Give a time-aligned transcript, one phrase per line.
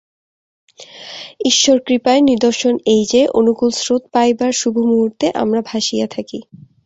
[1.45, 6.39] ঈশ্বর-কৃপায় নিদর্শন এই যে, অনুকূল স্রোত পাইবার শুভ মুহূর্তে আমরা ভাসিয়া থাকি।